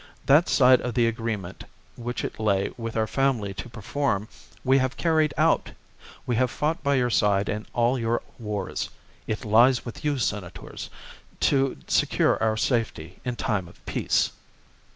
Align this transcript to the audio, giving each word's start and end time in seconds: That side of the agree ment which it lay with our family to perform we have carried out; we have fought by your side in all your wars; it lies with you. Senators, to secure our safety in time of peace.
That 0.25 0.49
side 0.49 0.81
of 0.81 0.95
the 0.95 1.05
agree 1.05 1.35
ment 1.35 1.65
which 1.95 2.23
it 2.23 2.39
lay 2.39 2.71
with 2.75 2.97
our 2.97 3.05
family 3.05 3.53
to 3.53 3.69
perform 3.69 4.29
we 4.63 4.79
have 4.79 4.97
carried 4.97 5.31
out; 5.37 5.73
we 6.25 6.37
have 6.37 6.49
fought 6.49 6.81
by 6.81 6.95
your 6.95 7.11
side 7.11 7.47
in 7.47 7.67
all 7.71 7.99
your 7.99 8.23
wars; 8.39 8.89
it 9.27 9.45
lies 9.45 9.85
with 9.85 10.03
you. 10.03 10.17
Senators, 10.17 10.89
to 11.41 11.77
secure 11.87 12.41
our 12.41 12.57
safety 12.57 13.19
in 13.23 13.35
time 13.35 13.67
of 13.67 13.85
peace. 13.85 14.31